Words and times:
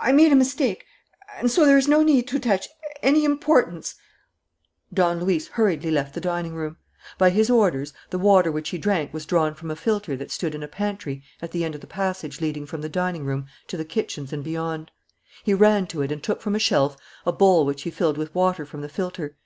"I 0.00 0.12
made 0.12 0.30
a 0.30 0.36
mistake. 0.36 0.86
And 1.36 1.50
so 1.50 1.66
there 1.66 1.76
is 1.76 1.88
no 1.88 2.04
need 2.04 2.28
to 2.28 2.36
attach 2.36 2.68
any 3.02 3.24
importance" 3.24 3.96
Don 4.94 5.18
Luis 5.18 5.48
hurriedly 5.48 5.90
left 5.90 6.14
the 6.14 6.20
dining 6.20 6.54
room. 6.54 6.76
By 7.18 7.30
his 7.30 7.50
orders, 7.50 7.92
the 8.10 8.20
water 8.20 8.52
which 8.52 8.68
he 8.68 8.78
drank 8.78 9.12
was 9.12 9.26
drawn 9.26 9.54
from 9.56 9.72
a 9.72 9.74
filter 9.74 10.16
that 10.16 10.30
stood 10.30 10.54
in 10.54 10.62
a 10.62 10.68
pantry 10.68 11.24
at 11.42 11.50
the 11.50 11.64
end 11.64 11.74
of 11.74 11.80
the 11.80 11.88
passage 11.88 12.40
leading 12.40 12.66
from 12.66 12.82
the 12.82 12.88
dining 12.88 13.24
room 13.24 13.46
to 13.66 13.76
the 13.76 13.84
kitchens 13.84 14.32
and 14.32 14.44
beyond. 14.44 14.92
He 15.42 15.54
ran 15.54 15.88
to 15.88 16.02
it 16.02 16.12
and 16.12 16.22
took 16.22 16.40
from 16.40 16.54
a 16.54 16.60
shelf 16.60 16.96
a 17.26 17.32
bowl 17.32 17.66
which 17.66 17.82
he 17.82 17.90
filled 17.90 18.16
with 18.16 18.32
water 18.36 18.64
from 18.64 18.80
the 18.82 18.88
filter. 18.88 19.36